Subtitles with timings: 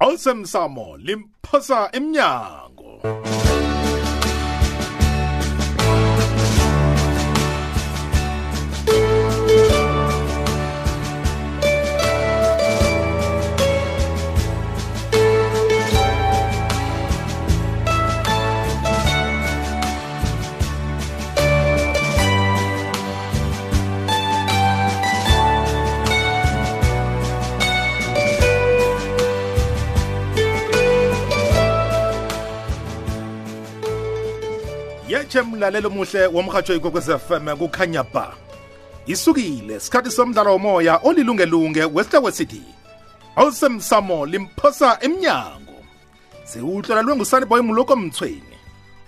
[0.00, 2.22] 奥森沙漠，林菩萨一面。
[35.36, 38.32] uthe mlalelo muhle womhatsho ikwekwez fm kukhanya ba
[39.06, 42.62] isukile sikhathi somdlalo womoya olilungelunge wesitawe city
[43.36, 45.74] awusemsamo limphosa emnyango
[46.44, 48.56] siwuhlolalwe ngusaniboy muloko mthweni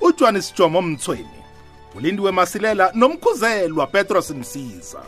[0.00, 1.38] ujohanis jomo mthweni
[1.96, 5.02] ulindiwe masilela nomkhuzelwa petros msiza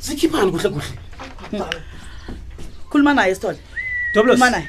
[0.00, 1.64] sikhiphani kuhle kuhle
[2.90, 3.58] khuluma naye sithole
[4.14, 4.68] thobulosi naye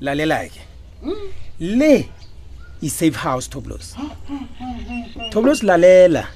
[0.00, 0.60] lalela-ke
[1.04, 1.32] hmm?
[1.60, 2.08] le
[2.82, 3.94] i-safe house toblos
[5.30, 6.28] toblos lalela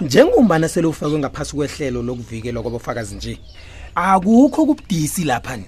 [0.00, 3.38] njengomba naselo ufakwe ngaphasi kwehlelo lokuvikelwa kwabofakazi nje
[3.94, 5.64] akukho kubudisi lapha ni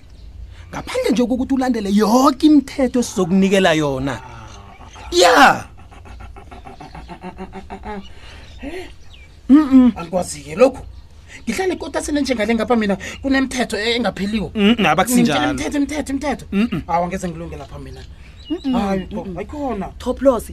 [0.72, 4.20] ngaphandle nje kokuthi ulandele yonke imithetho esizokunikela yona
[5.22, 5.64] ya
[9.48, 10.82] mm alikwazi-ke lokhu
[11.46, 14.48] ngihlale kota senenjengale ngapha mina kunemithetho engapheliwo
[14.86, 16.46] aba kusinjalomthetho imithetho imithetho
[16.90, 18.00] aw angeze ngilunge lapha mina
[19.38, 20.50] ayikhona toplos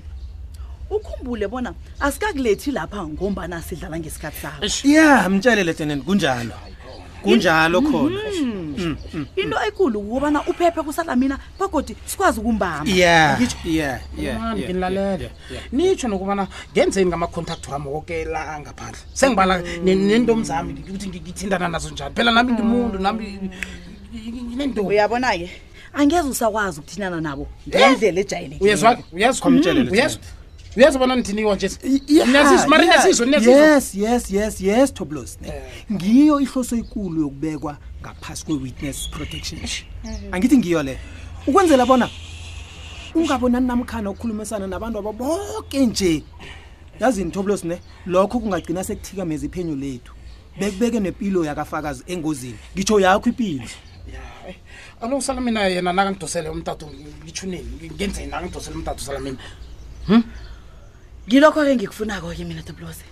[0.90, 6.53] ukhumbule bona asikakulethi lapha ngombana sidlala ngesikhathi sabo ya mtshelele tenen kunjalo
[7.23, 7.91] kunjalo mm-hmm.
[7.94, 9.25] khona mm-hmm.
[9.39, 15.29] into ekulu kukobana uphephe kusalamina bagodi sikwazi ukumbamaginilalele ah,
[15.72, 19.66] nitsho nokubana ngenzeni ngama-contact wami woke la ngaphandle sengibala mm.
[20.09, 23.50] nento mzami ukuthi ngithindana nazo njani phela nami ngimuntu nami
[24.57, 25.50] nento uyabona-ke
[25.94, 29.47] angeze usakwazi ukuthindana nabo ngendlela ejayelekuyezwa uyezwa
[29.91, 30.22] uyezwa
[30.78, 31.79] uyazi ubona nithiniwa njeyes
[33.95, 35.53] yes yes yes toblos ne eh.
[35.91, 39.61] ngiyo ihloso ekulu yokubekwa ngaphasi kwe-witness protection
[40.31, 41.00] angithi ngiyo le
[41.47, 42.09] ukwenzela bona
[43.16, 46.23] ungabonani namkhana okukhulumisana nabantu abo boke nje
[47.00, 50.13] yazini toblos ne lokho kungagcina sekuthikameza iphenyo lethu
[50.59, 53.63] bekubeke nempilo yakafakazi engozini ngitsho yakho impilo
[54.50, 54.55] eh,
[55.01, 56.90] alo usala mina yena nangangidosele umtato
[57.23, 59.38] ngitshuneni ngenzeni nangangidosele umtato usala mina
[60.07, 60.22] hm?
[61.29, 63.03] ngilokho-ke ngikufunako-ke mina tobulose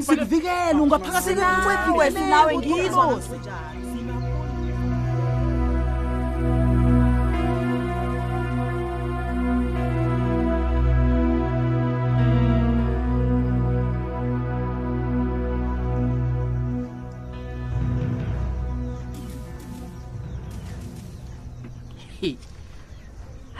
[0.00, 3.18] sikuvikele ungaphakathi kwekwekwe nawe ngizwa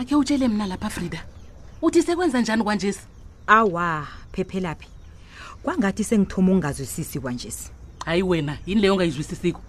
[0.06, 1.22] ake utshele mna lapha frida
[1.82, 3.00] uthi sekwenza njani kwanjesi
[3.46, 4.86] awa phephelaphi
[5.62, 7.70] kwangathi sengithoma ukungazwisisi kwanjesi
[8.04, 9.60] hayi wena yini leyo ongayizwisisiko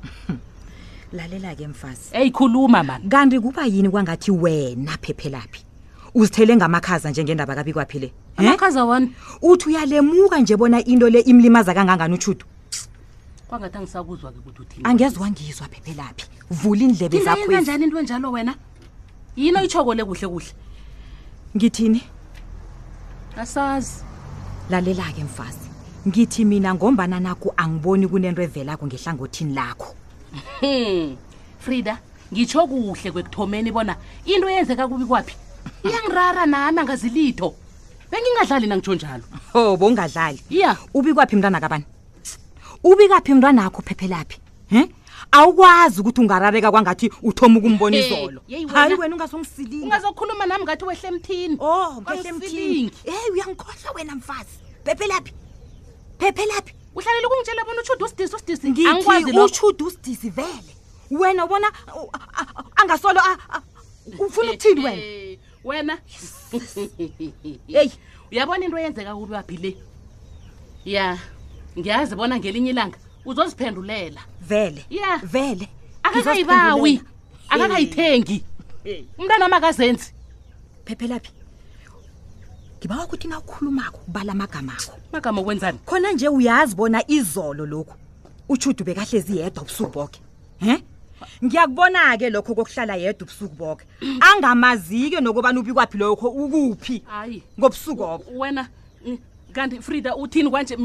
[1.14, 5.66] lalela-ke mfazi eyikhuluma mani kanti kuba yini kwangathi wena phephelaphi
[6.14, 8.12] uzithele ngamakhaza njengendaba kabikwaphi le eh?
[8.38, 12.46] amakhaza wani uthi uyalemuka nje bona into le imlimaza kangangani utshutu
[13.48, 18.56] kwangathi angisakuzwa-ke kuthi uthi angezwa ngizwa phephelaphi vula indlebe zaphoyenza njani into enjalo wena
[19.38, 20.52] yini oyitshokole kuhle kuhle
[21.58, 22.02] ngithini
[23.38, 24.02] asazi
[24.70, 25.70] lalela-ke mfazi
[26.08, 29.94] ngithi mina ngombana nakho angiboni kunento evelako ngehlangothini lakho
[31.62, 32.00] frida
[32.34, 33.94] ngitsho kuhle kwekuthomeni bona
[34.26, 35.36] into eyenzeka kubi kwaphi
[35.86, 37.54] iyangirara nami angazilitho
[38.10, 39.24] bengingadlali nangitsho njalo
[39.54, 40.78] o oh, bongadlali ya yeah.
[40.98, 41.86] ubi kwaphi mntwana kabani
[42.84, 44.38] ubi kaphi mntwanakho phephelaphi
[44.74, 44.90] um hmm?
[45.32, 48.42] awukwazi ukuthi ungarareka kwangathi uthoma ukumbona hey, izolo
[48.74, 52.92] hayi wena ungazongisilingi ungazokhuluma nami ngathi wehle emthini o oh, eyi
[53.34, 55.34] uyangikhohlwa wena mfazi phephe laphi
[56.20, 60.74] phephe laphi uhlalela ukungitshela bona uchude usidisi usidisi ngiuchude usidisi vele
[61.12, 61.68] wena ubona
[62.76, 63.22] angasolo
[64.20, 65.02] ufuna ukuthini wena
[65.64, 65.98] wena
[67.82, 67.92] eyi
[68.32, 69.78] uyabona into oyenzeka kubi waphi le
[70.86, 71.18] ya
[71.78, 72.98] ngiyazi bona ngelinye ilanga
[73.28, 75.68] uzoziphendulela vele yeah vele
[76.04, 77.02] akakayibawi
[77.50, 78.44] akakayithengi
[79.18, 80.12] umntana makazenzi
[80.86, 81.32] phephe laphi
[82.80, 87.96] ngibawa ukuthi nawukhulumako ubala amagama akho magama okwenzani khona nje uyazi bona izolo lokhu
[88.50, 90.20] uchudu bekahle ziyedwa ubusuku bonke
[90.60, 90.84] he
[91.44, 94.20] ngiyakubona ke lokho kokuhlala yedwa ubusuku bonke mm.
[94.24, 97.04] angamazike nokubana ubi kwaphi lokho ukuphi
[97.60, 98.70] ngobusuku obo wena
[99.06, 99.18] mm,
[99.54, 100.78] kanti Frida uthini kanje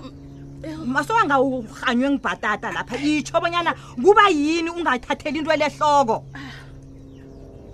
[0.62, 3.74] eh, masowangawuhanywe ngibhatata lapha itsho bonyana
[4.04, 6.24] kuba yini ungathatheli into lehloko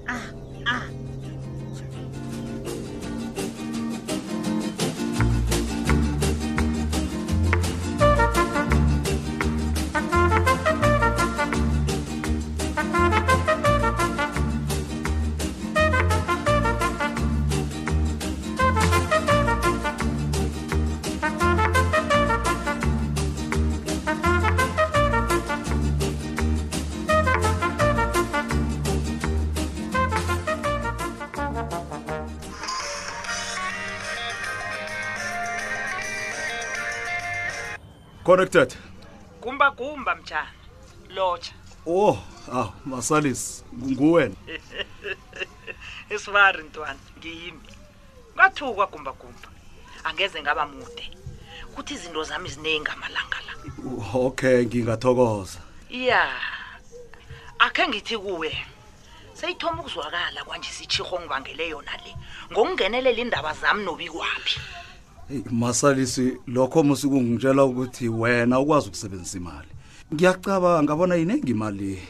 [0.09, 0.21] ah, ah.
[0.73, 0.83] ah.
[38.29, 38.75] Connected.
[39.41, 40.51] Kumba kumba mjana.
[41.15, 41.55] Lotsha.
[41.87, 42.19] Oh,
[42.53, 44.25] aw, ah, Masalis, nguwe.
[46.15, 47.61] Isivari ntwana, ngiyimi.
[48.37, 49.49] Ngathukwa kumba kumba.
[50.09, 51.07] Angeze ngaba mude.
[51.75, 53.53] Kuthi izinto zami ziningi amalanga la.
[54.29, 55.61] Okay, ngingathokoza.
[55.91, 56.37] Yeah.
[57.67, 58.51] Akhe ngithi kuwe.
[59.39, 62.13] Seyithoma ukuzwakala kanje sichihongbangele yona le.
[62.53, 64.57] Ngokungenelela indaba zami nobikwapi.
[65.51, 69.69] masalisi lokho musikungitshela ukuthi wena ukwazi ukusebenzisa imali
[70.15, 72.01] ngiyacabanga bona yiningi imali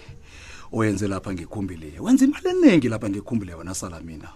[0.72, 4.28] oyenze lapha ngekhumbile wenza imali eningi lapha ngekhumbile wena salamina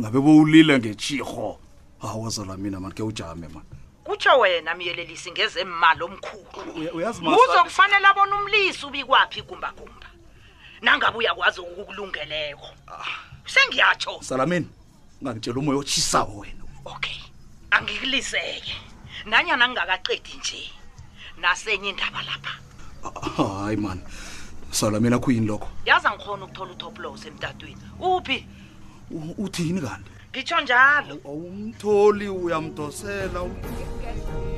[0.00, 1.58] ngabe bowulile ngechiho
[2.00, 3.66] hawo salamina mani ke ujame mani
[4.04, 6.66] kutsho wena myelelisi ngezemali omkhulu
[6.96, 10.08] uzokufanele abona umlisi ubikwaphi kumbakumba
[10.82, 13.04] nangabe uyakwazi ukukulungeleko ah.
[13.44, 14.66] sengiyatsho salamina
[15.20, 17.20] ungangitshela umoya otshisawo wena okay
[17.76, 18.74] angikuliseke
[19.30, 20.62] nanyana ngingakaqedi nje
[21.40, 22.54] nasenye indaba lapha
[23.06, 24.00] ah, ah, hayi man
[24.70, 28.38] sala mina kuyini lokho yaza ngikhona ukuthola utoplos emtatweni uphi
[29.44, 34.49] uthini kanti ngitsho njalo awumtholi uyamdosela okay.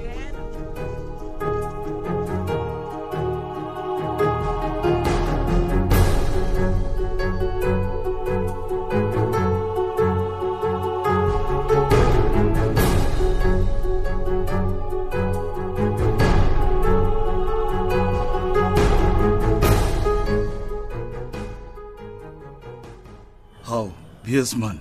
[24.25, 24.79] biesman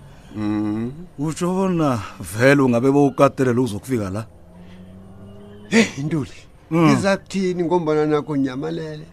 [1.20, 2.00] utsho bona
[2.38, 4.26] vele ungabe bowukatelele uzokufika la
[5.70, 6.30] heyi ntuli
[6.70, 6.88] hmm.
[6.92, 9.06] ngiza kuthini ngombana nakho nyamalele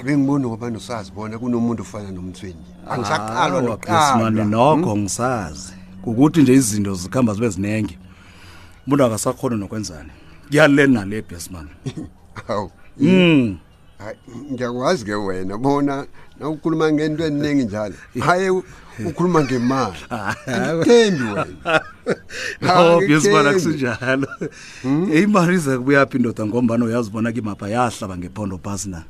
[0.00, 5.02] abe ngiboni ngoba nosazi bona kunomuntu ofana nomthweni angisaqalwa noqaesman nokho hmm?
[5.02, 5.72] ngisazi
[6.02, 7.98] kukuthi nje izinto zikuhamba zibe ziningi
[8.86, 10.10] umuntu akasakhona nokwenzani
[10.48, 11.68] kuyale nale biesman
[12.48, 13.56] awu hmm
[14.02, 14.16] hayi
[14.52, 16.06] ngiyakwazi ke wena bona
[16.40, 17.94] na ukhuluma ngento eningi njalo
[18.26, 18.50] haye
[19.06, 20.00] ukhuluma ngemali
[20.84, 21.24] thembi
[22.62, 24.26] wenaobiesibona kusinjalo
[25.22, 29.00] imali iza kubuyaphi indoda ngombana uyazi bona kimapha yahlaba ngephondo phasi na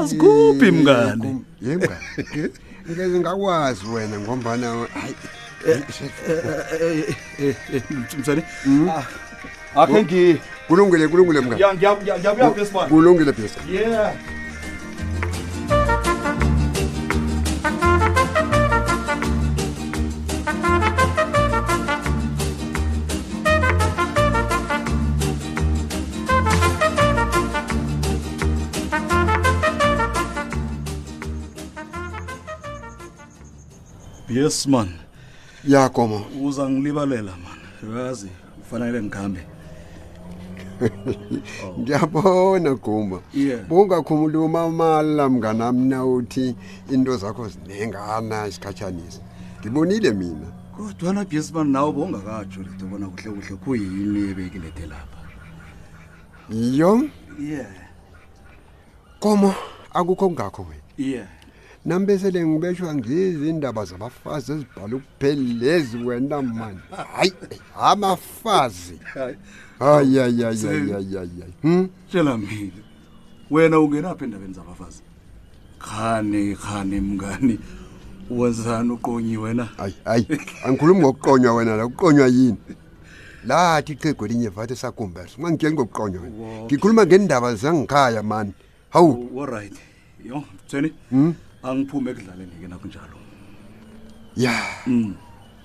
[0.00, 2.48] azikuphi mngani ye mngani
[2.90, 5.16] ngeze ngakwazi wena ngombana hayi
[8.20, 8.42] msane
[9.80, 10.34] akhe ngiye
[10.70, 14.14] kulungile kulungile mngani ngiyabuya phesibani kulungile phesibani yeah
[34.32, 34.86] Yes man.
[35.66, 36.20] Yakho ma.
[36.42, 37.58] Uza ngilibalela man.
[37.98, 38.28] Yazi,
[38.62, 39.46] ufanele ngikhambe.
[41.80, 43.20] ndiyabona guma
[43.68, 46.54] bungakhumuli umamala mnganamna uthi
[46.94, 49.20] into zakho zinengana isikhatshanisa
[49.60, 55.20] ndibonile mina kodwana bhesman nawe bongakatsho lito bona kuhle kuhle kuyini ebekilethe lapha
[56.80, 56.92] yo
[57.50, 57.62] ye
[59.22, 59.50] komo
[59.98, 61.22] akukho kungakho wena ye
[61.84, 66.78] nami besele ngibeshwa ngizo iindaba zabafazi ezibhala ukuphelezi wena mani
[67.16, 67.32] hayi
[67.78, 69.00] amafazi
[69.78, 71.88] hayiayayayayayayayi hmm?
[72.08, 72.82] tshela mina
[73.50, 75.02] wena ungenapha endabeni zabafazi
[75.78, 77.58] khane khane mngani
[78.30, 80.26] wazani uqonyi wena hayi hayi
[80.64, 82.56] angikhulumi ngokuqonywa wena la kuqonywa yini
[83.46, 86.24] lathi iqhegu elinye vathi sakumbeso uma ngitsheni ngokuqonywa
[86.64, 88.52] ngikhuluma ngendaba zangikhaya mani
[88.90, 89.10] hawu
[89.42, 89.76] allright
[90.24, 91.34] yo tweni mm?
[91.62, 93.16] angiphume ekudlaleni ke nakunjalo
[94.36, 95.14] ya mm.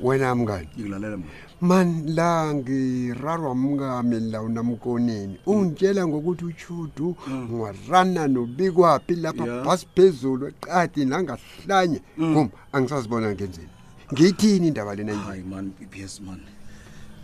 [0.01, 1.25] wena mngani ngikulalela ma
[1.61, 5.53] man la ngirarwa mngami la unamkonini mm.
[5.53, 7.47] ungitshela ngokuthi uchudu mm.
[7.51, 9.65] ngwarana nobikwaphi lapha yeah.
[9.65, 12.33] bhasi phezulu eqadi nangahlanye mm.
[12.33, 13.69] kum angisazibona ngenzeni
[14.13, 16.39] ngithini indaba lena hayi man ps man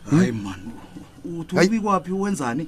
[0.09, 0.19] hmm?
[0.19, 0.59] hayi man
[1.37, 2.65] uthi ubikwaphi wenzani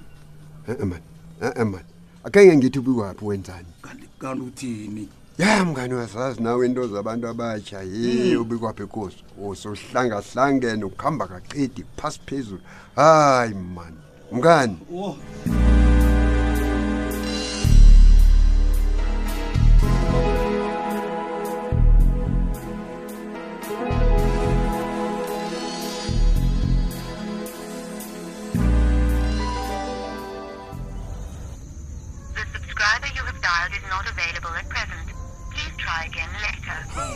[0.67, 1.01] e-e man
[1.41, 1.83] e-e man
[2.23, 8.31] akhenge ngithi ubikwaphi wenzani kanti kanti uthini ya mngani wazazi nawe into zabantu abatsha ye
[8.35, 8.41] hmm.
[8.41, 12.61] ubikwaphi kosi usuhlangahlangene oh, ukuhamba kaqidi phasi phezulu
[12.95, 13.97] hayi mani
[14.31, 15.15] mngani oh.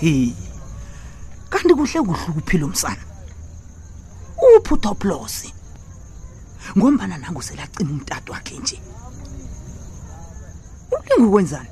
[0.02, 0.32] hey
[1.50, 3.02] kanti kuhle kuhle ukuphila umsana
[4.38, 5.54] uphutha plosi
[6.78, 8.78] ngombana nangu selacima umtato wakhe nje
[10.94, 11.70] ulinga ukwenzani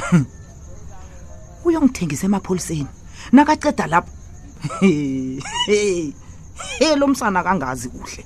[1.64, 2.86] uyongithengisa emapholiseni
[3.32, 4.10] nakaceda lapho
[5.66, 6.12] hey
[6.98, 8.22] lo msana kangazi kuhle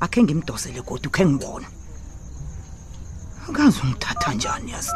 [0.00, 1.68] akhe ngimdosele kodwa ukhe ngibone
[3.48, 4.90] angazi ungithatha njani yazi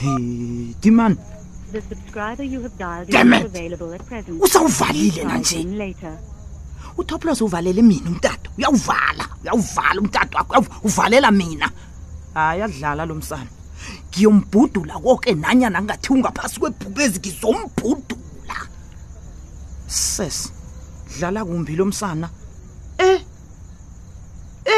[0.00, 1.16] hey dimani
[4.42, 5.94] usawuvalile nanje
[6.98, 11.70] utoplos uvalele mina umtato uyawuvala uyawuvala umtato wakho uvalela mina
[12.34, 13.46] hayi adlala lo msana
[14.10, 18.56] ngiyombhudula koke nanyana ngingathi ungaphasi kwebhubezi ngizombhudula
[19.88, 20.52] ses
[21.18, 22.28] dlala kumbi lo msana
[23.00, 23.20] e eh.
[24.66, 24.70] e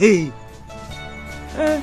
[0.00, 0.32] eh.
[1.58, 1.80] e eh.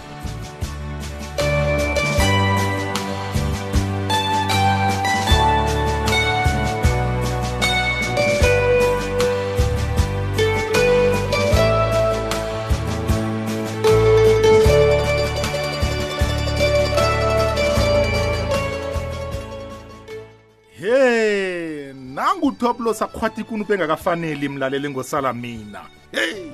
[22.55, 25.83] utop lo sakhwathi kunu bengakafanele imlaleli ngosala mina
[26.15, 26.47] hey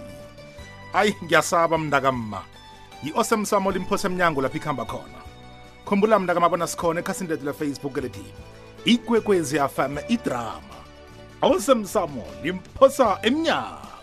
[0.98, 2.42] ayi ngiyasaba mndakamma
[3.06, 5.22] yi-awesome samo limphosa emnyango lapho ikuhamba khona
[5.86, 8.26] khumbula mndakamabona sikhona ekhasini lethu lefacebook elithi
[8.94, 10.78] ikwekwezi yafama idrama
[11.46, 14.01] awesome samo limphosa emnyango